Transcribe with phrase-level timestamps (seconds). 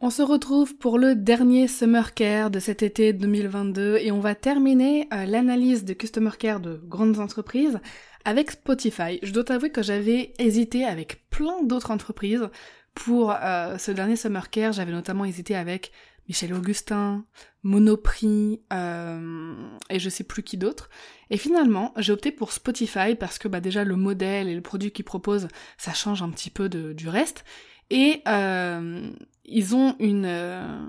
[0.00, 4.36] On se retrouve pour le dernier Summer Care de cet été 2022 et on va
[4.36, 7.80] terminer euh, l'analyse de Customer Care de grandes entreprises
[8.24, 9.18] avec Spotify.
[9.24, 12.48] Je dois t'avouer que j'avais hésité avec plein d'autres entreprises
[12.94, 14.72] pour euh, ce dernier Summer Care.
[14.72, 15.90] J'avais notamment hésité avec
[16.28, 17.24] Michel Augustin,
[17.64, 19.52] Monoprix euh,
[19.90, 20.90] et je sais plus qui d'autre.
[21.30, 24.92] Et finalement, j'ai opté pour Spotify parce que bah déjà le modèle et le produit
[24.92, 27.44] qu'ils proposent, ça change un petit peu du reste.
[27.90, 29.10] Et euh,
[29.44, 30.88] ils ont une euh,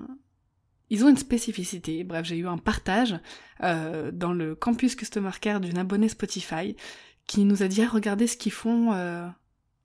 [0.90, 2.04] ils ont une spécificité.
[2.04, 3.18] Bref, j'ai eu un partage
[3.62, 6.76] euh, dans le campus Customer d'une abonnée Spotify
[7.26, 8.92] qui nous a dit ah, regardez ce qu'ils font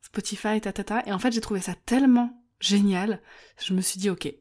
[0.02, 1.04] Spotify, ta, ta, ta.
[1.06, 3.22] Et en fait, j'ai trouvé ça tellement génial.
[3.64, 4.34] Je me suis dit ok,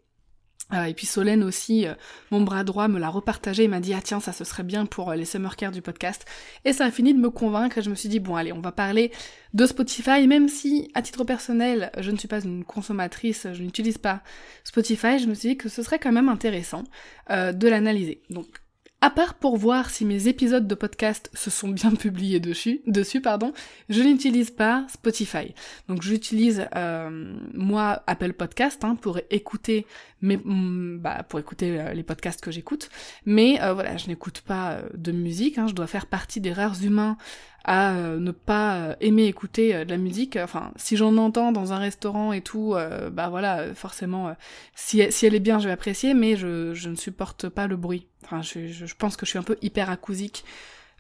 [0.73, 1.95] euh, et puis Solène aussi, euh,
[2.31, 4.87] mon bras droit, me l'a repartagé et m'a dit ah tiens ça ce serait bien
[4.87, 6.25] pour euh, les summer care du podcast.
[6.65, 8.61] Et ça a fini de me convaincre et je me suis dit bon allez on
[8.61, 9.13] va parler
[9.53, 13.99] de Spotify même si à titre personnel je ne suis pas une consommatrice, je n'utilise
[13.99, 14.23] pas
[14.65, 16.85] Spotify, je me suis dit que ce serait quand même intéressant
[17.31, 18.23] de l'analyser.
[18.31, 18.64] Donc
[19.05, 23.21] à part pour voir si mes épisodes de podcast se sont bien publiés dessus, dessus
[23.21, 23.53] pardon,
[23.91, 25.55] je n'utilise pas Spotify.
[25.89, 29.85] Donc j'utilise euh, moi Apple Podcast hein, pour écouter
[30.23, 32.89] mes, mm, bah, pour écouter euh, les podcasts que j'écoute.
[33.27, 35.59] Mais euh, voilà, je n'écoute pas de musique.
[35.59, 37.19] Hein, je dois faire partie des rares humains
[37.65, 40.37] à euh, ne pas euh, aimer écouter euh, de la musique.
[40.37, 42.77] Enfin, si j'en entends dans un restaurant et tout,
[43.13, 44.35] bah voilà, forcément,
[44.75, 47.77] si, si, elle est bien, je vais apprécier, mais je, je ne supporte pas le
[47.77, 48.07] bruit.
[48.25, 50.45] Enfin, je, je, pense que je suis un peu hyper acousique.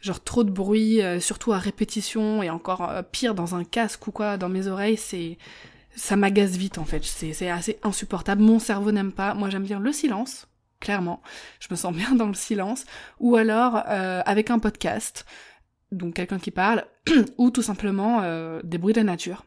[0.00, 4.36] Genre trop de bruit, surtout à répétition, et encore pire dans un casque ou quoi,
[4.36, 5.38] dans mes oreilles, c'est...
[5.96, 8.42] Ça m'agace vite en fait, c'est assez insupportable.
[8.42, 9.32] Mon cerveau n'aime pas.
[9.34, 10.48] Moi j'aime bien le silence,
[10.80, 11.22] clairement.
[11.60, 12.84] Je me sens bien dans le silence.
[13.20, 15.24] Ou alors avec un podcast
[15.92, 16.84] donc quelqu'un qui parle,
[17.38, 19.44] ou tout simplement euh, des bruits de la nature.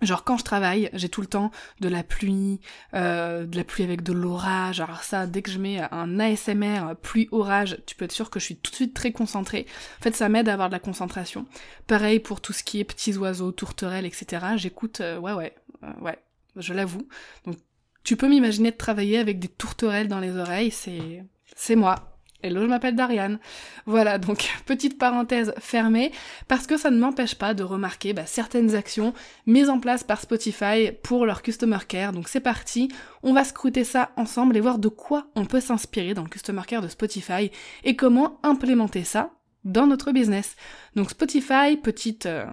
[0.00, 2.60] Genre quand je travaille, j'ai tout le temps de la pluie,
[2.94, 4.80] euh, de la pluie avec de l'orage.
[4.80, 8.44] Alors ça, dès que je mets un ASMR pluie-orage, tu peux être sûr que je
[8.44, 9.66] suis tout de suite très concentrée.
[9.98, 11.46] En fait, ça m'aide à avoir de la concentration.
[11.88, 14.46] Pareil pour tout ce qui est petits oiseaux, tourterelles, etc.
[14.54, 15.52] J'écoute, euh, ouais, ouais,
[16.00, 16.18] ouais,
[16.54, 17.08] je l'avoue.
[17.44, 17.56] Donc
[18.04, 21.24] tu peux m'imaginer de travailler avec des tourterelles dans les oreilles, c'est,
[21.56, 22.07] c'est moi.
[22.40, 23.40] Hello, je m'appelle Dariane.
[23.84, 26.12] Voilà, donc petite parenthèse fermée,
[26.46, 29.12] parce que ça ne m'empêche pas de remarquer bah, certaines actions
[29.46, 32.12] mises en place par Spotify pour leur Customer Care.
[32.12, 32.92] Donc c'est parti,
[33.24, 36.62] on va scruter ça ensemble et voir de quoi on peut s'inspirer dans le Customer
[36.64, 37.50] Care de Spotify
[37.82, 39.32] et comment implémenter ça
[39.64, 40.54] dans notre business.
[40.94, 42.26] Donc Spotify, petite...
[42.26, 42.46] Euh,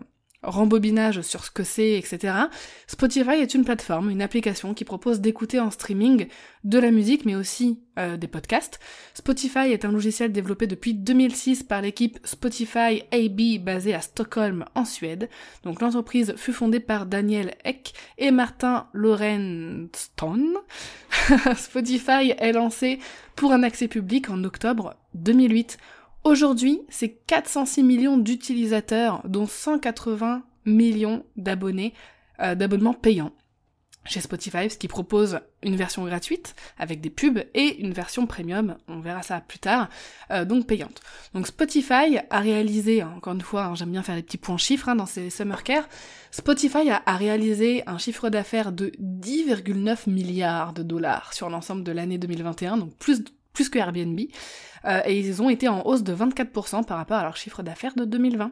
[0.45, 2.33] rembobinage sur ce que c'est, etc.
[2.87, 6.27] Spotify est une plateforme, une application qui propose d'écouter en streaming
[6.63, 8.79] de la musique, mais aussi euh, des podcasts.
[9.13, 14.85] Spotify est un logiciel développé depuis 2006 par l'équipe Spotify AB basée à Stockholm, en
[14.85, 15.29] Suède.
[15.63, 20.55] Donc l'entreprise fut fondée par Daniel Eck et Martin Lorentzton.
[21.55, 22.99] Spotify est lancé
[23.35, 25.77] pour un accès public en octobre 2008.
[26.25, 31.93] Aujourd'hui, c'est 406 millions d'utilisateurs, dont 180 millions d'abonnés,
[32.39, 33.31] euh, d'abonnements payants.
[34.05, 38.75] Chez Spotify, ce qui propose une version gratuite avec des pubs et une version premium,
[38.87, 39.89] on verra ça plus tard,
[40.31, 40.99] euh, donc payante.
[41.35, 44.89] Donc Spotify a réalisé, encore une fois, hein, j'aime bien faire des petits points chiffres
[44.89, 45.87] hein, dans ces Summer Care,
[46.31, 52.17] Spotify a, réalisé un chiffre d'affaires de 10,9 milliards de dollars sur l'ensemble de l'année
[52.17, 53.23] 2021, donc plus
[53.55, 54.19] plus que Airbnb,
[54.85, 57.95] euh, et ils ont été en hausse de 24% par rapport à leur chiffre d'affaires
[57.95, 58.51] de 2020.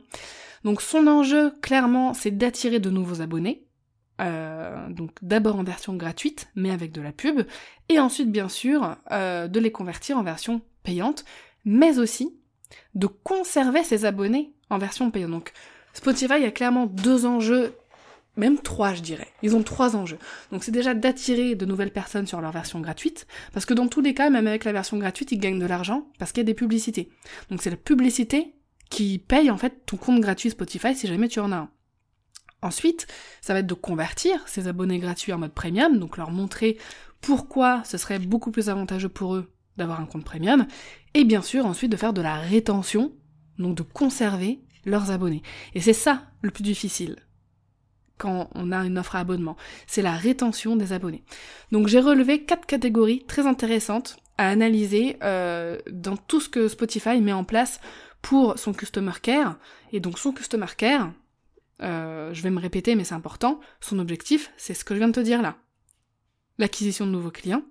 [0.64, 3.68] Donc son enjeu, clairement, c'est d'attirer de nouveaux abonnés,
[4.22, 7.42] euh, donc d'abord en version gratuite, mais avec de la pub,
[7.90, 11.26] et ensuite bien sûr euh, de les convertir en version payante,
[11.66, 12.36] mais aussi
[12.96, 15.32] de conserver ses abonnés en version payante.
[15.32, 15.54] Donc
[15.94, 17.76] Spotify a clairement deux enjeux
[18.36, 19.28] même trois, je dirais.
[19.44, 20.18] Ils ont trois enjeux.
[20.52, 24.02] Donc c'est déjà d'attirer de nouvelles personnes sur leur version gratuite, parce que dans tous
[24.02, 26.46] les cas, même avec la version gratuite, ils gagnent de l'argent parce qu'il y a
[26.46, 27.10] des publicités.
[27.50, 28.56] Donc c'est la publicité
[28.90, 31.70] qui paye en fait ton compte gratuit Spotify si jamais tu en as un.
[32.62, 33.08] Ensuite,
[33.42, 36.78] ça va être de convertir ces abonnés gratuits en mode premium, donc leur montrer
[37.20, 40.66] pourquoi ce serait beaucoup plus avantageux pour eux d'avoir un compte premium,
[41.14, 43.12] et bien sûr ensuite de faire de la rétention,
[43.58, 45.42] donc de conserver leurs abonnés.
[45.74, 47.18] Et c'est ça le plus difficile
[48.18, 49.58] quand on a une offre à abonnement.
[49.88, 51.24] C'est la rétention des abonnés.
[51.72, 57.22] Donc j'ai relevé quatre catégories très intéressantes à analyser euh, dans tout ce que Spotify
[57.22, 57.80] met en place
[58.22, 59.58] pour son customer care.
[59.92, 61.12] Et donc son customer care,
[61.82, 65.10] euh, je vais me répéter mais c'est important, son objectif c'est ce que je viens
[65.10, 65.58] de te dire là.
[66.60, 67.64] L'acquisition de nouveaux clients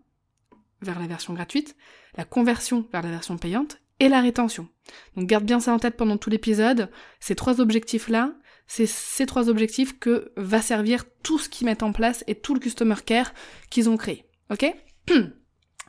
[0.80, 1.76] vers la version gratuite,
[2.16, 4.68] la conversion vers la version payante et la rétention.
[5.16, 6.90] Donc garde bien ça en tête pendant tout l'épisode.
[7.20, 8.32] Ces trois objectifs-là,
[8.66, 12.54] c'est ces trois objectifs que va servir tout ce qu'ils mettent en place et tout
[12.54, 13.32] le customer care
[13.70, 14.24] qu'ils ont créé.
[14.50, 14.66] Ok?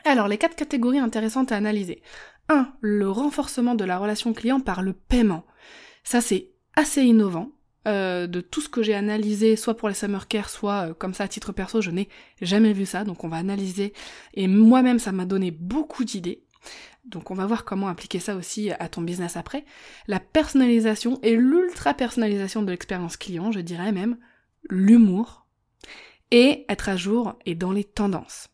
[0.06, 2.02] Alors, les quatre catégories intéressantes à analyser.
[2.50, 2.74] 1.
[2.82, 5.46] Le renforcement de la relation client par le paiement.
[6.04, 7.52] Ça, c'est assez innovant.
[7.86, 11.14] Euh, de tout ce que j'ai analysé, soit pour les summer care, soit euh, comme
[11.14, 12.08] ça à titre perso, je n'ai
[12.42, 13.92] jamais vu ça, donc on va analyser.
[14.36, 16.46] Et moi-même, ça m'a donné beaucoup d'idées.
[17.06, 19.66] Donc on va voir comment appliquer ça aussi à ton business après.
[20.08, 24.18] La personnalisation et l'ultra personnalisation de l'expérience client, je dirais même
[24.70, 25.46] l'humour
[26.32, 28.50] et être à jour et dans les tendances.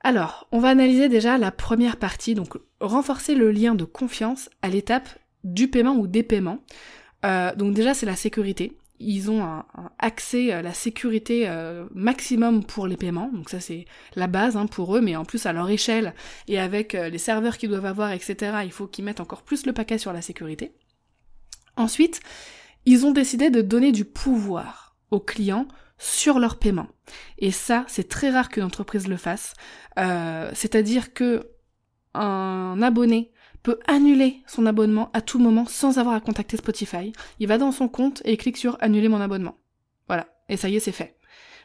[0.00, 4.68] Alors, on va analyser déjà la première partie, donc renforcer le lien de confiance à
[4.68, 5.08] l'étape
[5.44, 6.58] du paiement ou des paiements.
[7.24, 9.64] Euh, donc déjà, c'est la sécurité ils ont un,
[9.98, 13.84] accès à la sécurité euh, maximum pour les paiements, donc ça c'est
[14.14, 16.14] la base hein, pour eux, mais en plus à leur échelle
[16.48, 19.66] et avec euh, les serveurs qu'ils doivent avoir, etc., il faut qu'ils mettent encore plus
[19.66, 20.72] le paquet sur la sécurité.
[21.76, 22.20] Ensuite,
[22.86, 25.68] ils ont décidé de donner du pouvoir aux clients
[25.98, 26.88] sur leur paiement.
[27.38, 29.54] Et ça, c'est très rare qu'une entreprise le fasse.
[29.98, 31.50] Euh, c'est-à-dire que
[32.14, 33.30] un abonné
[33.62, 37.12] peut annuler son abonnement à tout moment sans avoir à contacter Spotify.
[37.38, 39.56] Il va dans son compte et clique sur annuler mon abonnement.
[40.06, 40.28] Voilà.
[40.48, 41.16] Et ça y est, c'est fait.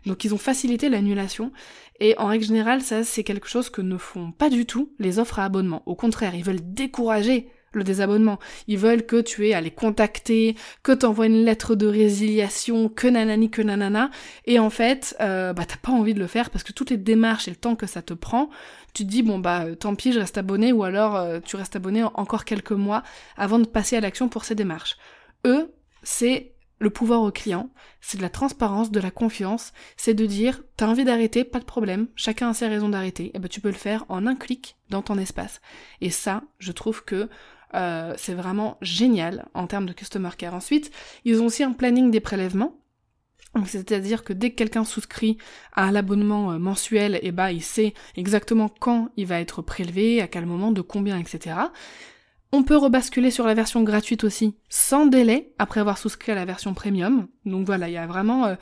[0.06, 1.52] Donc ils ont facilité l'annulation
[2.00, 5.20] et en règle générale, ça c'est quelque chose que ne font pas du tout les
[5.20, 5.84] offres à abonnement.
[5.86, 8.40] Au contraire, ils veulent décourager le désabonnement.
[8.68, 12.90] Ils veulent que tu aies à les contacter, que tu envoies une lettre de résiliation,
[12.90, 14.10] que nanani, que nanana.
[14.46, 16.98] Et en fait, euh, bah t'as pas envie de le faire parce que toutes les
[16.98, 18.50] démarches et le temps que ça te prend,
[18.94, 21.56] tu te dis bon bah euh, tant pis, je reste abonné ou alors euh, tu
[21.56, 23.04] restes abonné encore quelques mois
[23.38, 24.98] avant de passer à l'action pour ces démarches.
[25.46, 25.74] Eux,
[26.04, 26.54] c'est
[26.84, 27.70] le pouvoir au client,
[28.02, 31.66] c'est de la transparence, de la confiance, c'est de dire t'as envie d'arrêter, pas de
[31.66, 34.76] problème, chacun a ses raisons d'arrêter, et ben tu peux le faire en un clic
[34.90, 35.62] dans ton espace.
[36.02, 37.30] Et ça, je trouve que
[37.76, 40.54] euh, c'est vraiment génial en termes de customer care.
[40.54, 40.92] Ensuite,
[41.26, 42.76] ils ont aussi un planning des prélèvements.
[43.66, 45.38] C'est-à-dire que dès que quelqu'un souscrit
[45.74, 50.28] à l'abonnement euh, mensuel, eh ben, il sait exactement quand il va être prélevé, à
[50.28, 51.56] quel moment, de combien, etc.
[52.52, 56.46] On peut rebasculer sur la version gratuite aussi, sans délai, après avoir souscrit à la
[56.46, 57.28] version premium.
[57.46, 58.56] Donc voilà, il y a vraiment euh,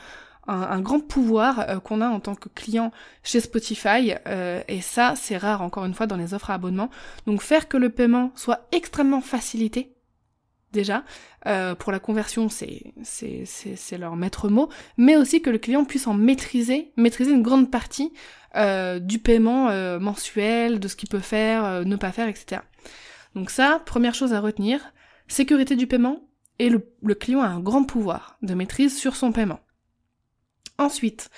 [0.47, 2.91] un, grand pouvoir euh, qu'on a en tant que client
[3.23, 6.89] chez Spotify euh, et ça c'est rare encore une fois dans les offres à abonnement.
[7.27, 9.93] Donc faire que le paiement soit extrêmement facilité
[10.71, 11.03] déjà
[11.47, 12.93] euh, pour la conversion c'est
[13.97, 18.11] leur maître mot, mais aussi que le client puisse en maîtriser maîtriser une grande partie
[18.53, 22.61] du paiement mensuel, de ce qu'il peut faire, ne pas faire, etc.
[23.33, 24.81] Donc ça première chose à retenir
[25.29, 26.19] sécurité du paiement
[26.59, 29.61] et le client a un grand pouvoir de maîtrise sur son paiement.
[30.77, 31.29] Ensuite,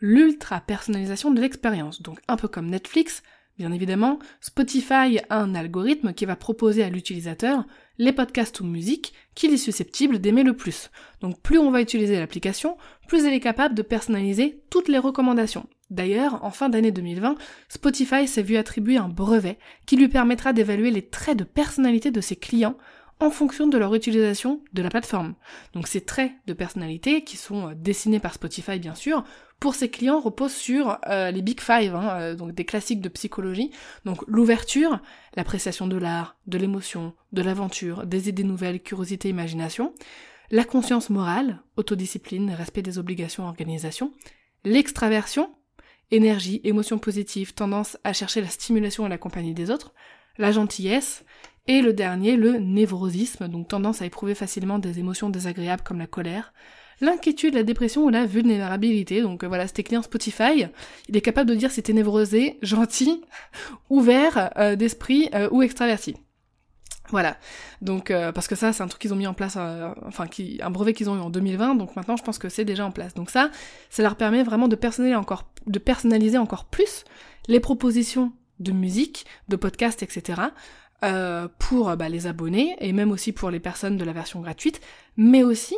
[0.00, 2.02] l'ultra personnalisation de l'expérience.
[2.02, 3.22] Donc un peu comme Netflix,
[3.58, 7.64] bien évidemment, Spotify a un algorithme qui va proposer à l'utilisateur
[7.98, 10.90] les podcasts ou musiques qu'il est susceptible d'aimer le plus.
[11.20, 12.76] Donc plus on va utiliser l'application,
[13.08, 15.68] plus elle est capable de personnaliser toutes les recommandations.
[15.90, 17.34] D'ailleurs, en fin d'année 2020,
[17.68, 22.20] Spotify s'est vu attribuer un brevet qui lui permettra d'évaluer les traits de personnalité de
[22.20, 22.78] ses clients
[23.20, 25.34] en fonction de leur utilisation de la plateforme.
[25.74, 29.24] Donc ces traits de personnalité, qui sont euh, dessinés par Spotify bien sûr,
[29.60, 33.10] pour ses clients reposent sur euh, les Big Five, hein, euh, donc des classiques de
[33.10, 33.70] psychologie.
[34.06, 35.00] Donc l'ouverture,
[35.36, 39.94] l'appréciation de l'art, de l'émotion, de l'aventure, des idées nouvelles, curiosité, imagination.
[40.50, 44.12] La conscience morale, autodiscipline, respect des obligations, organisation.
[44.64, 45.50] L'extraversion,
[46.10, 49.92] énergie, émotion positive, tendance à chercher la stimulation et la compagnie des autres.
[50.38, 51.24] La gentillesse,
[51.66, 56.06] et le dernier, le névrosisme, donc tendance à éprouver facilement des émotions désagréables comme la
[56.06, 56.52] colère,
[57.00, 59.22] l'inquiétude, la dépression ou la vulnérabilité.
[59.22, 60.66] Donc euh, voilà, c'était client Spotify.
[61.08, 63.22] Il est capable de dire si t'es névrosé, gentil,
[63.88, 66.16] ouvert euh, d'esprit euh, ou extraverti.
[67.10, 67.36] Voilà.
[67.82, 69.58] Donc parce que ça c'est un truc qu'ils ont mis en place
[70.06, 72.64] enfin qui un brevet qu'ils ont eu en 2020 donc maintenant je pense que c'est
[72.64, 73.14] déjà en place.
[73.14, 73.50] Donc ça
[73.88, 77.02] ça leur permet vraiment de personnaliser encore de personnaliser encore plus
[77.48, 80.40] les propositions de musique, de podcast, etc.
[81.02, 84.82] Euh, pour bah, les abonnés et même aussi pour les personnes de la version gratuite,
[85.16, 85.74] mais aussi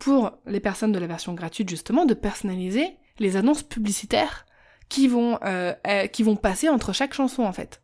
[0.00, 4.44] pour les personnes de la version gratuite justement de personnaliser les annonces publicitaires
[4.88, 7.80] qui vont euh, euh, qui vont passer entre chaque chanson en fait.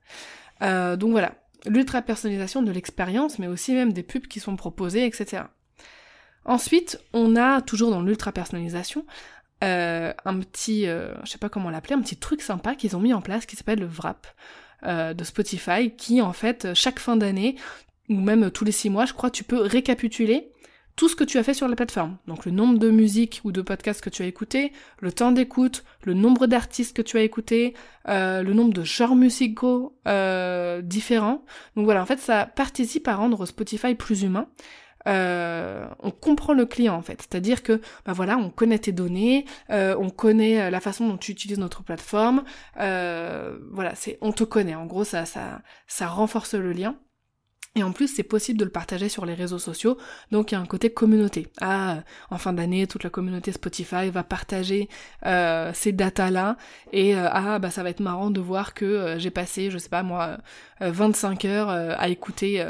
[0.60, 1.34] donc voilà,
[1.66, 5.44] l'ultra personnalisation de l'expérience, mais aussi même des pubs qui sont proposées, etc.
[6.44, 9.06] Ensuite, on a toujours dans l'ultra personnalisation
[9.62, 13.00] euh, un petit, euh, je sais pas comment l'appeler, un petit truc sympa qu'ils ont
[13.00, 14.26] mis en place qui s'appelle le Wrap
[14.84, 17.56] euh, de Spotify, qui en fait chaque fin d'année
[18.08, 20.52] ou même tous les six mois, je crois, tu peux récapituler
[20.96, 22.18] tout ce que tu as fait sur la plateforme.
[22.26, 25.84] Donc le nombre de musiques ou de podcasts que tu as écouté, le temps d'écoute,
[26.04, 27.74] le nombre d'artistes que tu as écouté,
[28.08, 31.44] euh, le nombre de genres musicaux euh, différents.
[31.76, 34.48] Donc voilà, en fait, ça participe à rendre Spotify plus humain.
[35.08, 39.44] Euh, on comprend le client en fait, c'est-à-dire que bah voilà, on connaît tes données,
[39.70, 42.44] euh, on connaît euh, la façon dont tu utilises notre plateforme,
[42.80, 44.74] euh, voilà, c'est on te connaît.
[44.74, 46.96] En gros, ça ça ça renforce le lien.
[47.74, 49.96] Et en plus, c'est possible de le partager sur les réseaux sociaux,
[50.30, 51.46] donc il y a un côté communauté.
[51.62, 54.90] Ah, en fin d'année, toute la communauté Spotify va partager
[55.24, 56.58] ces datas-là,
[56.92, 60.02] et ah, bah ça va être marrant de voir que j'ai passé, je sais pas
[60.02, 60.36] moi,
[60.80, 62.62] 25 heures à écouter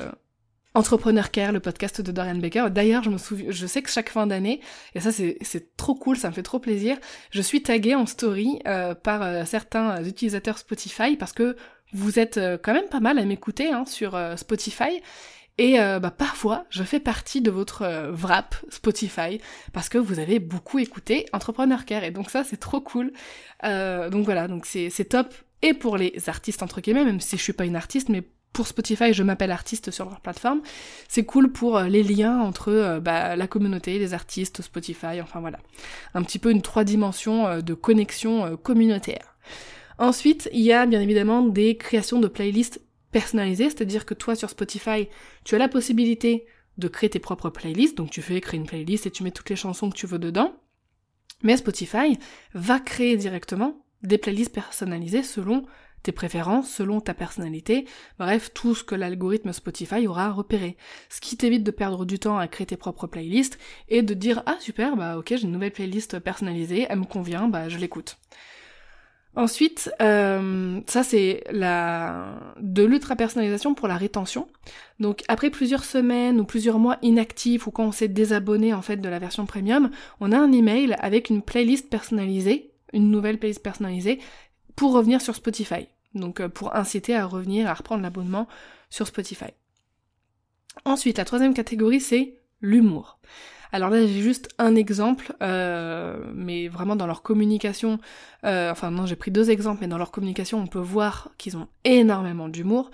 [0.74, 2.68] Entrepreneur Care, le podcast de Dorian Baker.
[2.70, 4.60] D'ailleurs, je me souviens, je sais que chaque fin d'année,
[4.94, 6.96] et ça c'est, trop cool, ça me fait trop plaisir,
[7.30, 11.56] je suis taguée en story euh, par euh, certains utilisateurs Spotify parce que
[11.92, 15.02] vous êtes euh, quand même pas mal à m'écouter hein, sur Spotify.
[15.58, 19.38] Et bah, parfois, je fais partie de votre wrap Spotify
[19.74, 22.04] parce que vous avez beaucoup écouté Entrepreneur Care.
[22.04, 23.12] Et donc ça, c'est trop cool.
[23.62, 25.34] donc voilà, donc c'est, c'est top.
[25.60, 28.66] Et pour les artistes entre guillemets, même si je suis pas une artiste, mais pour
[28.66, 30.60] Spotify, je m'appelle artiste sur leur plateforme.
[31.08, 35.40] C'est cool pour euh, les liens entre euh, bah, la communauté, les artistes, Spotify, enfin
[35.40, 35.58] voilà.
[36.14, 39.36] Un petit peu une trois dimensions euh, de connexion communautaire.
[39.98, 42.80] Ensuite, il y a bien évidemment des créations de playlists
[43.10, 45.08] personnalisées, c'est-à-dire que toi sur Spotify,
[45.44, 46.46] tu as la possibilité
[46.78, 49.50] de créer tes propres playlists, donc tu fais créer une playlist et tu mets toutes
[49.50, 50.54] les chansons que tu veux dedans.
[51.42, 52.18] Mais Spotify
[52.54, 55.64] va créer directement des playlists personnalisées selon
[56.02, 57.86] tes préférences, selon ta personnalité,
[58.18, 60.76] bref, tout ce que l'algorithme Spotify aura repéré.
[61.08, 64.42] Ce qui t'évite de perdre du temps à créer tes propres playlists et de dire
[64.46, 68.18] ah super, bah ok j'ai une nouvelle playlist personnalisée, elle me convient, bah je l'écoute.
[69.34, 74.46] Ensuite, euh, ça c'est la de l'ultra personnalisation pour la rétention.
[75.00, 78.98] Donc après plusieurs semaines ou plusieurs mois inactifs ou quand on s'est désabonné en fait
[78.98, 79.90] de la version premium,
[80.20, 84.20] on a un email avec une playlist personnalisée, une nouvelle playlist personnalisée
[84.76, 85.88] pour revenir sur Spotify.
[86.14, 88.48] Donc euh, pour inciter à revenir, à reprendre l'abonnement
[88.90, 89.50] sur Spotify.
[90.84, 93.18] Ensuite, la troisième catégorie, c'est l'humour.
[93.72, 97.98] Alors là, j'ai juste un exemple, euh, mais vraiment dans leur communication,
[98.44, 101.56] euh, enfin non, j'ai pris deux exemples, mais dans leur communication, on peut voir qu'ils
[101.56, 102.90] ont énormément d'humour,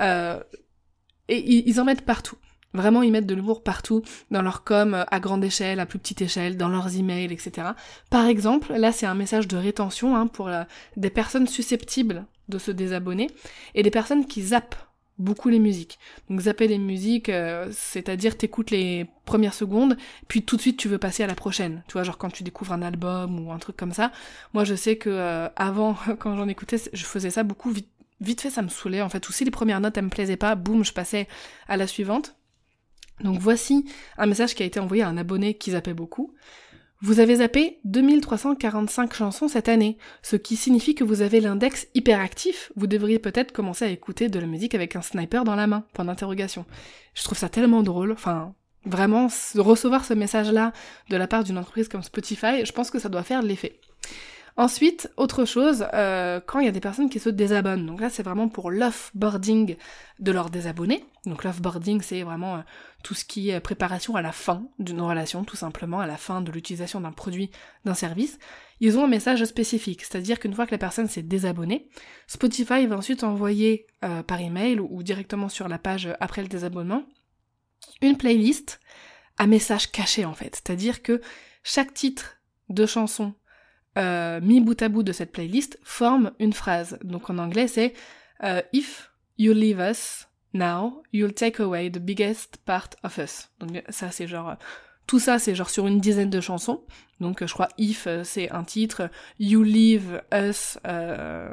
[0.00, 2.36] et ils en mettent partout.
[2.72, 6.22] Vraiment, ils mettent de l'humour partout, dans leur com, à grande échelle, à plus petite
[6.22, 7.68] échelle, dans leurs emails, etc.
[8.08, 10.50] Par exemple, là, c'est un message de rétention hein, pour
[10.96, 13.28] des personnes susceptibles de se désabonner
[13.74, 14.76] et des personnes qui zappent
[15.18, 15.98] beaucoup les musiques.
[16.28, 19.96] Donc zapper les musiques, euh, c'est-à-dire t'écoutes les premières secondes,
[20.28, 21.82] puis tout de suite tu veux passer à la prochaine.
[21.86, 24.12] Tu vois, genre quand tu découvres un album ou un truc comme ça.
[24.52, 27.88] Moi, je sais que euh, avant, quand j'en écoutais, je faisais ça beaucoup vite.
[28.20, 29.28] Vite fait, ça me saoulait en fait.
[29.28, 31.26] Ou si les premières notes elles me plaisaient pas, boum, je passais
[31.66, 32.36] à la suivante.
[33.20, 33.84] Donc voici
[34.16, 36.32] un message qui a été envoyé à un abonné qui zappait beaucoup.
[37.04, 42.70] Vous avez zappé 2345 chansons cette année, ce qui signifie que vous avez l'index hyperactif.
[42.76, 45.82] Vous devriez peut-être commencer à écouter de la musique avec un sniper dans la main,
[45.94, 46.64] point d'interrogation.
[47.14, 48.54] Je trouve ça tellement drôle, enfin,
[48.84, 50.72] vraiment, recevoir ce message-là
[51.10, 53.80] de la part d'une entreprise comme Spotify, je pense que ça doit faire l'effet.
[54.56, 57.86] Ensuite, autre chose, euh, quand il y a des personnes qui se désabonnent.
[57.86, 59.76] Donc là, c'est vraiment pour l'offboarding
[60.18, 61.06] de leurs désabonnés.
[61.24, 62.60] Donc l'offboarding, c'est vraiment euh,
[63.02, 66.42] tout ce qui est préparation à la fin d'une relation, tout simplement, à la fin
[66.42, 67.50] de l'utilisation d'un produit,
[67.86, 68.38] d'un service.
[68.80, 71.88] Ils ont un message spécifique, c'est-à-dire qu'une fois que la personne s'est désabonnée,
[72.26, 77.04] Spotify va ensuite envoyer euh, par email ou directement sur la page après le désabonnement
[78.00, 78.80] une playlist
[79.38, 80.56] à message caché en fait.
[80.56, 81.20] C'est-à-dire que
[81.62, 83.34] chaque titre de chanson
[83.98, 86.98] euh, mis bout à bout de cette playlist forme une phrase.
[87.04, 87.92] Donc en anglais c'est
[88.42, 93.50] euh, If you leave us now, you'll take away the biggest part of us.
[93.60, 94.54] Donc ça c'est genre euh,
[95.06, 96.84] tout ça c'est genre sur une dizaine de chansons.
[97.20, 100.78] Donc je crois If c'est un titre, You Leave Us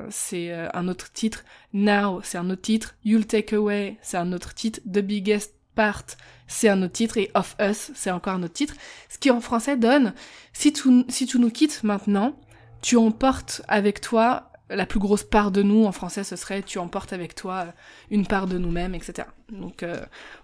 [0.10, 1.43] c'est un autre titre,
[1.74, 6.03] Now c'est un autre titre, You'll Take Away c'est un autre titre, The Biggest Part
[6.45, 8.74] c'est un autre titre, et Of Us, c'est encore un autre titre.
[9.07, 10.13] Ce qui en français donne,
[10.51, 12.36] si tu, si tu nous quittes maintenant,
[12.81, 16.79] tu emportes avec toi la plus grosse part de nous, en français ce serait tu
[16.79, 17.67] emportes avec toi
[18.12, 19.29] une part de nous-mêmes, etc.
[19.53, 19.95] Donc euh,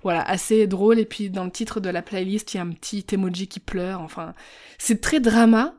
[0.04, 2.72] voilà, assez drôle, et puis dans le titre de la playlist, il y a un
[2.72, 4.34] petit emoji qui pleure, enfin,
[4.78, 5.74] c'est très drama,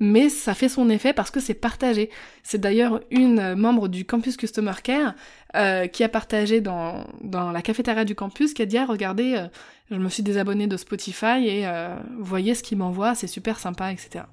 [0.00, 2.10] mais ça fait son effet parce que c'est partagé.
[2.42, 5.14] C'est d'ailleurs une membre du campus Customer Care
[5.54, 9.34] euh, qui a partagé dans, dans la cafétéria du campus, qui a dit ah, regardez,
[9.36, 9.46] euh,
[9.90, 13.92] je me suis désabonné de Spotify et euh, voyez ce qu'il m'envoie, c'est super sympa,
[13.92, 14.24] etc.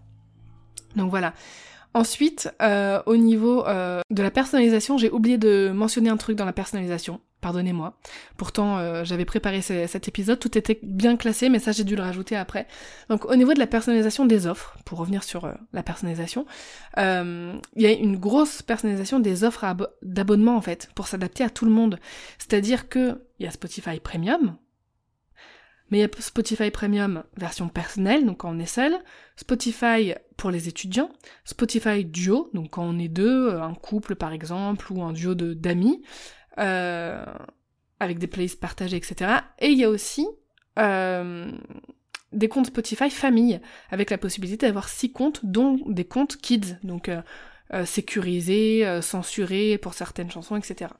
[0.96, 1.34] Donc voilà.
[1.94, 2.52] Ensuite,
[3.08, 7.22] au niveau de la personnalisation, j'ai oublié de mentionner un truc dans la personnalisation.
[7.42, 7.98] Pardonnez-moi.
[8.36, 12.02] Pourtant, euh, j'avais préparé cet épisode, tout était bien classé, mais ça j'ai dû le
[12.02, 12.68] rajouter après.
[13.10, 16.46] Donc au niveau de la personnalisation des offres, pour revenir sur la personnalisation,
[16.98, 19.66] il y a une grosse personnalisation des offres
[20.02, 22.00] d'abonnement en fait, pour s'adapter à tout le monde.
[22.40, 24.58] C'est-à-dire que il y a Spotify Premium,
[25.90, 28.98] mais il y a Spotify Premium version personnelle, donc quand on est seul,
[29.36, 31.10] Spotify pour les étudiants,
[31.46, 36.02] Spotify Duo, donc quand on est deux, un couple par exemple, ou un duo d'amis,
[36.58, 37.24] euh,
[38.00, 39.32] avec des playlists partagées, etc.
[39.60, 40.28] Et il y a aussi
[40.80, 41.52] euh,
[42.34, 43.60] des comptes Spotify famille,
[43.90, 47.22] avec la possibilité d'avoir six comptes, dont des comptes kids, donc euh,
[47.74, 50.92] euh sécurisés, euh, censurés pour certaines chansons, etc.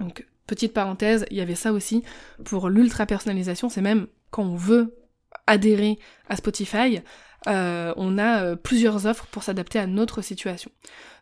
[0.00, 2.04] Donc Petite parenthèse, il y avait ça aussi
[2.44, 4.94] pour l'ultra personnalisation, c'est même quand on veut
[5.46, 7.00] adhérer à Spotify,
[7.46, 10.70] euh, on a euh, plusieurs offres pour s'adapter à notre situation.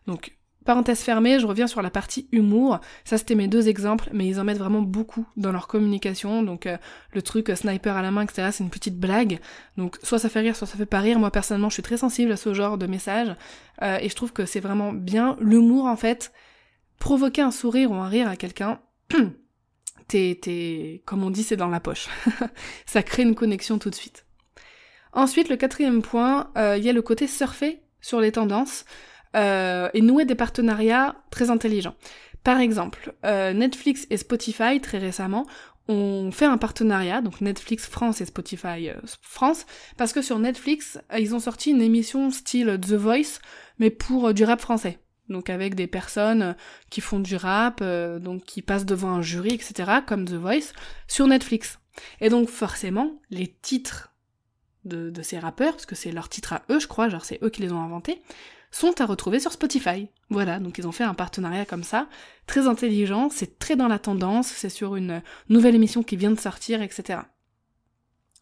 [0.07, 2.79] Donc, parenthèse fermée, je reviens sur la partie humour.
[3.05, 6.43] Ça, c'était mes deux exemples, mais ils en mettent vraiment beaucoup dans leur communication.
[6.43, 6.77] Donc, euh,
[7.11, 9.39] le truc sniper à la main, etc., c'est une petite blague.
[9.77, 11.19] Donc, soit ça fait rire, soit ça fait pas rire.
[11.19, 13.35] Moi, personnellement, je suis très sensible à ce genre de message.
[13.81, 15.35] et je trouve que c'est vraiment bien.
[15.39, 16.31] L'humour, en fait,
[16.99, 18.79] provoquer un sourire ou un rire à quelqu'un,
[20.07, 22.07] t'es, comme on dit, c'est dans la poche.
[22.85, 24.25] ça crée une connexion tout de suite.
[25.11, 28.85] Ensuite, le quatrième point, euh, il y a le côté surfer sur les tendances
[29.35, 31.95] euh, et nouer des partenariats très intelligents.
[32.43, 35.45] Par exemple, euh, Netflix et Spotify, très récemment,
[35.87, 39.65] ont fait un partenariat, donc Netflix France et Spotify France,
[39.97, 43.39] parce que sur Netflix, ils ont sorti une émission style The Voice,
[43.79, 44.99] mais pour du rap français
[45.29, 46.55] donc avec des personnes
[46.89, 50.73] qui font du rap, euh, donc qui passent devant un jury, etc., comme The Voice,
[51.07, 51.79] sur Netflix.
[52.21, 54.13] Et donc forcément, les titres
[54.85, 57.39] de, de ces rappeurs, parce que c'est leur titre à eux, je crois, genre c'est
[57.43, 58.21] eux qui les ont inventés,
[58.73, 60.09] sont à retrouver sur Spotify.
[60.29, 62.07] Voilà, donc ils ont fait un partenariat comme ça,
[62.47, 66.39] très intelligent, c'est très dans la tendance, c'est sur une nouvelle émission qui vient de
[66.39, 67.19] sortir, etc.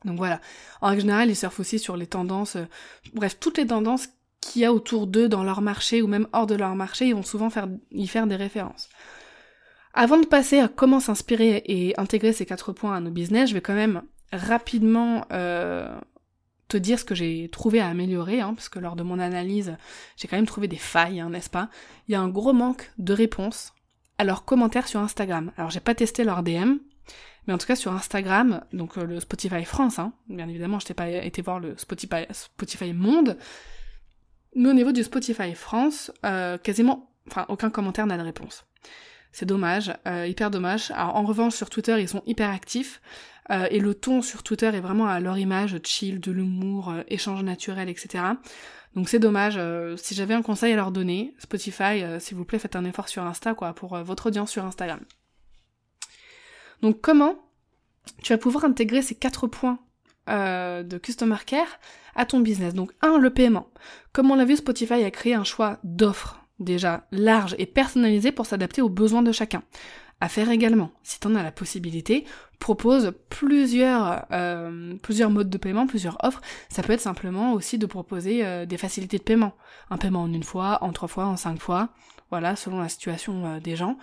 [0.05, 0.39] Donc voilà.
[0.79, 2.65] En règle générale, ils surfent aussi sur les tendances, euh,
[3.13, 4.07] bref, toutes les tendances
[4.39, 7.15] qu'il y a autour d'eux dans leur marché ou même hors de leur marché, ils
[7.15, 8.89] vont souvent faire, y faire des références.
[9.93, 13.53] Avant de passer à comment s'inspirer et intégrer ces quatre points à nos business, je
[13.53, 15.93] vais quand même rapidement euh,
[16.71, 19.75] te dire ce que j'ai trouvé à améliorer, hein, parce que lors de mon analyse,
[20.15, 21.69] j'ai quand même trouvé des failles, hein, n'est-ce pas?
[22.07, 23.73] Il y a un gros manque de réponses
[24.17, 25.51] à leurs commentaires sur Instagram.
[25.57, 26.75] Alors j'ai pas testé leur DM,
[27.45, 30.87] mais en tout cas sur Instagram, donc euh, le Spotify France, hein, bien évidemment, je
[30.87, 33.37] n'ai pas été voir le Spotify, Spotify Monde,
[34.55, 38.65] mais au niveau du Spotify France, euh, quasiment, enfin, aucun commentaire n'a de réponse.
[39.33, 40.91] C'est dommage, euh, hyper dommage.
[40.91, 43.01] Alors, en revanche, sur Twitter, ils sont hyper actifs.
[43.51, 47.43] Euh, et le ton sur Twitter est vraiment à leur image, chill, de l'humour, échange
[47.43, 48.23] naturel, etc.
[48.95, 49.59] Donc c'est dommage.
[49.97, 53.23] si j'avais un conseil à leur donner, Spotify, s'il vous plaît, faites un effort sur
[53.23, 54.99] Insta, quoi, pour votre audience sur Instagram.
[56.81, 57.35] Donc comment
[58.21, 59.79] tu vas pouvoir intégrer ces quatre points
[60.27, 61.79] de Customer Care
[62.15, 62.73] à ton business?
[62.73, 63.69] Donc un, le paiement.
[64.11, 68.45] Comme on l'a vu, Spotify a créé un choix d'offres déjà large et personnalisé pour
[68.45, 69.63] s'adapter aux besoins de chacun.
[70.23, 72.25] À faire également, si tu en as la possibilité,
[72.59, 76.41] propose plusieurs, euh, plusieurs modes de paiement, plusieurs offres.
[76.69, 79.53] Ça peut être simplement aussi de proposer euh, des facilités de paiement.
[79.89, 81.89] Un paiement en une fois, en trois fois, en cinq fois,
[82.29, 83.97] voilà, selon la situation euh, des gens.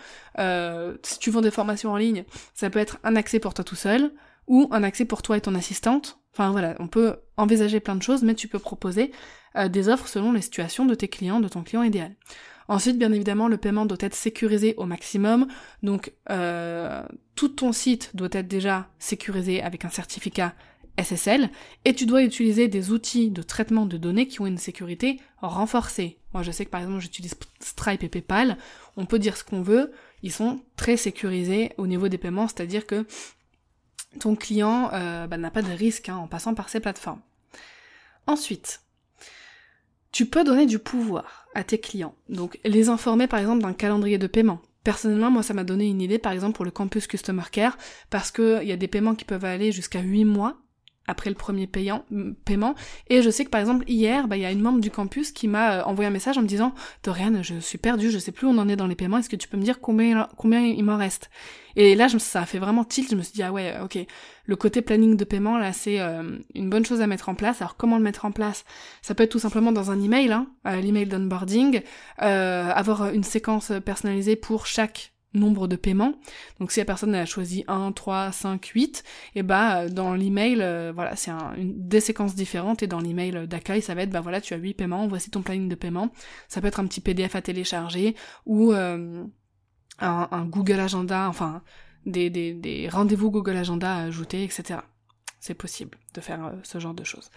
[1.04, 3.76] si tu vends des formations en ligne, ça peut être un accès pour toi tout
[3.76, 4.10] seul,
[4.48, 8.02] ou un accès pour toi et ton assistante, Enfin voilà, on peut envisager plein de
[8.02, 9.10] choses, mais tu peux proposer
[9.70, 12.14] des offres selon les situations de tes clients, de ton client idéal.
[12.68, 15.48] Ensuite, bien évidemment, le paiement doit être sécurisé au maximum.
[15.82, 17.02] Donc, euh,
[17.34, 20.54] tout ton site doit être déjà sécurisé avec un certificat
[20.98, 21.48] SSL.
[21.86, 26.18] Et tu dois utiliser des outils de traitement de données qui ont une sécurité renforcée.
[26.34, 28.58] Moi, je sais que par exemple, j'utilise Stripe et PayPal.
[28.96, 29.92] On peut dire ce qu'on veut.
[30.22, 33.06] Ils sont très sécurisés au niveau des paiements, c'est-à-dire que
[34.20, 37.20] ton client euh, bah, n'a pas de risque hein, en passant par ces plateformes.
[38.26, 38.82] Ensuite,
[40.12, 42.14] tu peux donner du pouvoir à tes clients.
[42.28, 44.60] Donc les informer par exemple d'un calendrier de paiement.
[44.84, 47.76] Personnellement, moi ça m'a donné une idée par exemple pour le campus Customer Care
[48.10, 50.56] parce qu'il y a des paiements qui peuvent aller jusqu'à 8 mois
[51.08, 52.04] après le premier payant,
[52.44, 52.74] paiement.
[53.08, 55.32] Et je sais que par exemple hier, bah, il y a une membre du campus
[55.32, 58.30] qui m'a euh, envoyé un message en me disant Dorian, je suis perdue, je sais
[58.30, 60.28] plus où on en est dans les paiements, est-ce que tu peux me dire combien,
[60.36, 61.30] combien il m'en reste?
[61.76, 63.98] Et là, ça a fait vraiment tilt, je me suis dit, ah ouais, ok,
[64.44, 67.62] le côté planning de paiement, là, c'est euh, une bonne chose à mettre en place.
[67.62, 68.64] Alors comment le mettre en place?
[69.00, 71.80] Ça peut être tout simplement dans un email, hein, euh, l'email d'onboarding,
[72.18, 76.14] avoir une séquence personnalisée pour chaque nombre de paiements.
[76.58, 80.92] Donc si la personne a choisi 1, 3, 5, 8, et bah dans l'email, euh,
[80.94, 84.40] voilà, c'est une, des séquences différentes et dans l'email d'accueil, ça va être bah voilà,
[84.40, 86.10] tu as 8 paiements, voici ton planning de paiement.
[86.48, 88.14] Ça peut être un petit PDF à télécharger
[88.46, 89.24] ou euh,
[90.00, 91.62] un, Google Agenda, enfin
[92.06, 94.80] des, rendez-vous Google Agenda à ajouter, etc.
[95.40, 97.30] C'est possible de faire euh, ce genre de choses.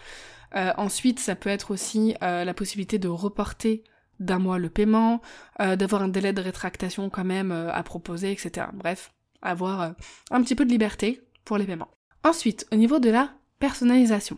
[0.53, 3.83] ensuite, ça peut être aussi la possibilité de reporter
[4.21, 5.19] d'un mois le paiement,
[5.59, 8.67] euh, d'avoir un délai de rétractation quand même euh, à proposer, etc.
[8.73, 9.89] Bref, avoir euh,
[10.29, 11.89] un petit peu de liberté pour les paiements.
[12.23, 14.37] Ensuite, au niveau de la personnalisation.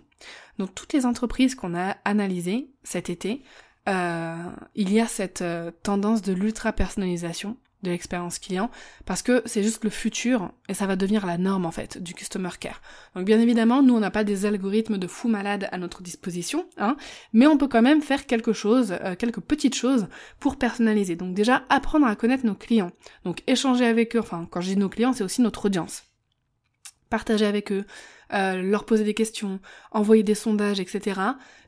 [0.57, 3.43] Donc toutes les entreprises qu'on a analysées cet été,
[3.87, 5.43] il y a cette
[5.81, 8.71] tendance de l'ultra personnalisation de l'expérience client
[9.05, 12.13] parce que c'est juste le futur et ça va devenir la norme en fait du
[12.13, 12.81] customer care.
[13.15, 16.65] Donc bien évidemment, nous on n'a pas des algorithmes de fous malades à notre disposition,
[16.77, 16.95] hein,
[17.33, 20.07] mais on peut quand même faire quelque chose, euh, quelques petites choses
[20.39, 21.15] pour personnaliser.
[21.15, 22.91] Donc déjà apprendre à connaître nos clients.
[23.25, 26.05] Donc échanger avec eux, enfin quand je dis nos clients, c'est aussi notre audience.
[27.09, 27.85] Partager avec eux,
[28.33, 29.59] euh, leur poser des questions,
[29.91, 31.19] envoyer des sondages, etc.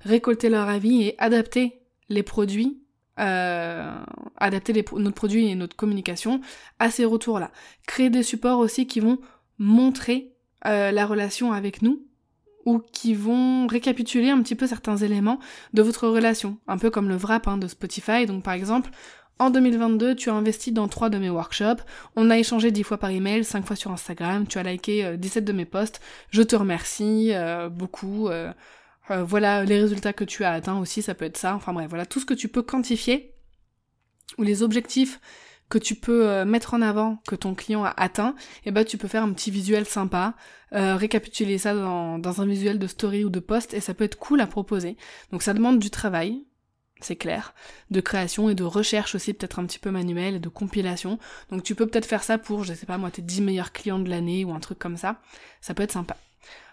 [0.01, 2.84] Récolter leur avis et adapter les produits
[3.19, 3.95] euh,
[4.37, 6.41] adapter les, notre produit et notre communication
[6.79, 7.51] à ces retours-là.
[7.87, 9.19] Créer des supports aussi qui vont
[9.57, 10.33] montrer
[10.65, 12.05] euh, la relation avec nous
[12.65, 15.39] ou qui vont récapituler un petit peu certains éléments
[15.73, 18.25] de votre relation, un peu comme le wrap hein, de Spotify.
[18.25, 18.89] Donc par exemple,
[19.39, 21.83] en 2022, tu as investi dans trois de mes workshops,
[22.17, 25.43] on a échangé 10 fois par email, 5 fois sur Instagram, tu as liké 17
[25.43, 26.01] euh, de mes posts,
[26.31, 27.31] je te remercie
[27.71, 28.29] beaucoup,
[29.11, 31.55] euh, voilà les résultats que tu as atteints aussi, ça peut être ça.
[31.55, 33.33] Enfin bref, voilà tout ce que tu peux quantifier
[34.37, 35.19] ou les objectifs
[35.69, 38.85] que tu peux euh, mettre en avant que ton client a atteint, et eh ben
[38.85, 40.35] tu peux faire un petit visuel sympa,
[40.73, 44.03] euh, récapituler ça dans, dans un visuel de story ou de post et ça peut
[44.03, 44.97] être cool à proposer.
[45.31, 46.43] Donc ça demande du travail,
[47.01, 47.53] c'est clair,
[47.91, 51.19] de création et de recherche aussi peut-être un petit peu manuel et de compilation.
[51.49, 53.99] Donc tu peux peut-être faire ça pour, je sais pas moi, tes 10 meilleurs clients
[53.99, 55.19] de l'année ou un truc comme ça.
[55.61, 56.17] Ça peut être sympa.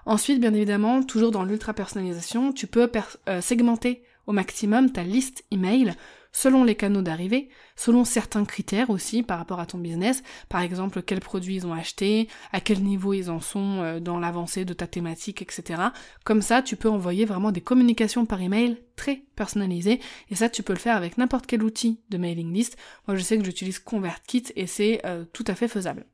[0.05, 2.91] Ensuite, bien évidemment, toujours dans l'ultra personnalisation, tu peux
[3.29, 5.95] euh, segmenter au maximum ta liste email
[6.33, 11.03] selon les canaux d'arrivée, selon certains critères aussi par rapport à ton business, par exemple
[11.03, 14.73] quels produits ils ont acheté, à quel niveau ils en sont euh, dans l'avancée de
[14.73, 15.83] ta thématique, etc.
[16.25, 20.63] Comme ça, tu peux envoyer vraiment des communications par email très personnalisées, et ça, tu
[20.63, 22.77] peux le faire avec n'importe quel outil de mailing list.
[23.07, 26.07] Moi, je sais que j'utilise ConvertKit et c'est euh, tout à fait faisable.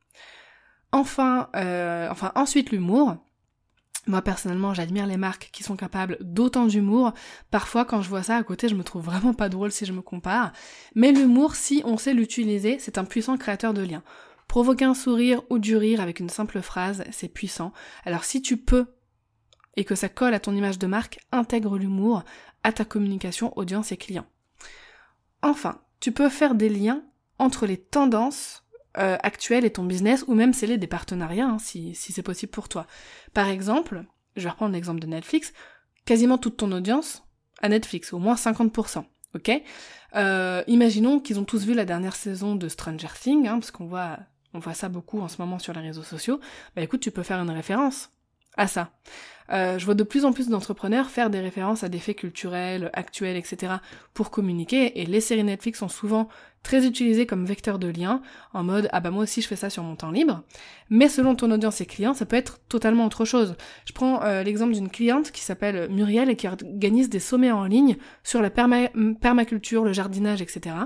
[0.90, 3.18] Enfin, enfin ensuite l'humour.
[4.08, 7.12] Moi personnellement, j'admire les marques qui sont capables d'autant d'humour.
[7.50, 9.92] Parfois, quand je vois ça à côté, je me trouve vraiment pas drôle si je
[9.92, 10.52] me compare.
[10.94, 14.02] Mais l'humour, si on sait l'utiliser, c'est un puissant créateur de liens.
[14.48, 17.74] Provoquer un sourire ou du rire avec une simple phrase, c'est puissant.
[18.06, 18.86] Alors si tu peux
[19.76, 22.24] et que ça colle à ton image de marque, intègre l'humour
[22.62, 24.26] à ta communication audience et client.
[25.42, 27.04] Enfin, tu peux faire des liens
[27.38, 28.64] entre les tendances
[28.98, 32.50] euh, actuel et ton business, ou même sceller des partenariats, hein, si, si c'est possible
[32.50, 32.86] pour toi.
[33.32, 34.04] Par exemple,
[34.36, 35.52] je vais reprendre l'exemple de Netflix,
[36.04, 37.24] quasiment toute ton audience
[37.60, 39.04] à Netflix, au moins 50%.
[39.34, 39.50] Ok?
[40.16, 43.86] Euh, Imaginons qu'ils ont tous vu la dernière saison de Stranger Things, hein, parce qu'on
[43.86, 44.18] voit,
[44.54, 46.40] on voit ça beaucoup en ce moment sur les réseaux sociaux.
[46.74, 48.10] Bah écoute, tu peux faire une référence
[48.56, 48.90] à ça.
[49.50, 52.90] Euh, je vois de plus en plus d'entrepreneurs faire des références à des faits culturels,
[52.92, 53.74] actuels, etc.
[54.12, 56.28] pour communiquer, et les séries Netflix sont souvent
[56.62, 58.20] très utilisées comme vecteur de lien,
[58.52, 60.42] en mode ah bah moi aussi je fais ça sur mon temps libre,
[60.90, 63.56] mais selon ton audience et client, ça peut être totalement autre chose.
[63.84, 67.64] Je prends euh, l'exemple d'une cliente qui s'appelle Muriel et qui organise des sommets en
[67.64, 70.76] ligne sur la permaculture, le jardinage, etc.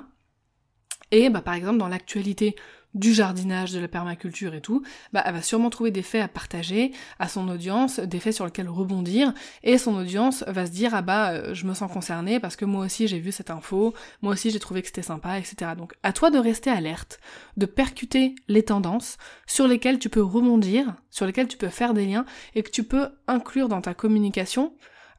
[1.11, 2.57] Et bah par exemple dans l'actualité
[2.95, 6.29] du jardinage, de la permaculture et tout, bah elle va sûrement trouver des faits à
[6.29, 10.95] partager à son audience, des faits sur lesquels rebondir, et son audience va se dire
[10.95, 13.95] ah bah euh, je me sens concernée parce que moi aussi j'ai vu cette info,
[14.21, 15.73] moi aussi j'ai trouvé que c'était sympa, etc.
[15.77, 17.19] Donc à toi de rester alerte,
[17.57, 22.07] de percuter les tendances sur lesquelles tu peux rebondir, sur lesquelles tu peux faire des
[22.07, 22.25] liens
[22.55, 24.73] et que tu peux inclure dans ta communication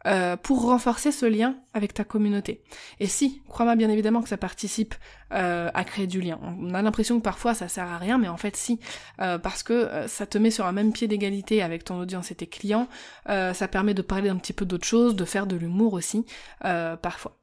[0.06, 2.62] euh, pour renforcer ce lien avec ta communauté.
[3.00, 4.96] Et si, crois-moi bien évidemment que ça participe
[5.32, 6.39] euh, à créer du lien.
[6.44, 8.80] On a l'impression que parfois ça sert à rien, mais en fait si,
[9.22, 12.36] euh, parce que ça te met sur un même pied d'égalité avec ton audience et
[12.36, 12.89] tes clients,
[13.28, 16.26] ça permet de parler un petit peu d'autre chose, de faire de l'humour aussi,
[16.60, 17.38] parfois.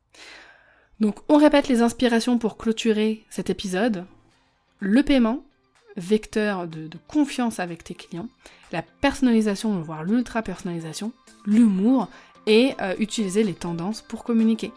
[1.01, 4.05] Donc on répète les inspirations pour clôturer cet épisode.
[4.81, 5.45] Le paiement,
[5.97, 8.29] vecteur de, confiance avec tes clients,
[8.73, 11.13] la personnalisation, voire l'ultra personnalisation,
[11.47, 12.09] l'humour
[12.47, 14.73] et euh, utiliser les tendances pour communiquer.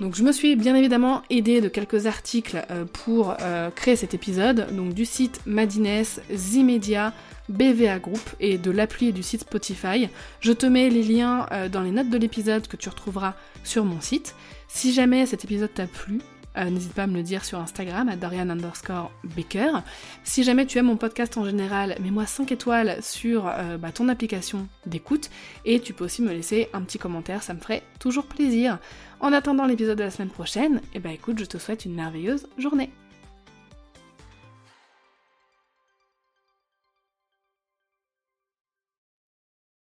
[0.00, 4.14] Donc je me suis bien évidemment aidée de quelques articles euh, pour euh, créer cet
[4.14, 7.12] épisode, donc du site Madines, Zimedia,
[7.48, 10.08] BVA Group et de l'appli du site Spotify.
[10.40, 14.00] Je te mets les liens dans les notes de l'épisode que tu retrouveras sur mon
[14.00, 14.34] site.
[14.68, 16.20] Si jamais cet épisode t'a plu,
[16.58, 19.80] euh, n'hésite pas à me le dire sur Instagram, à Dorian underscore Baker.
[20.24, 24.08] Si jamais tu aimes mon podcast en général, mets-moi 5 étoiles sur euh, bah, ton
[24.08, 25.30] application d'écoute
[25.64, 28.78] et tu peux aussi me laisser un petit commentaire, ça me ferait toujours plaisir.
[29.20, 31.94] En attendant l'épisode de la semaine prochaine, et eh bah écoute, je te souhaite une
[31.94, 32.90] merveilleuse journée.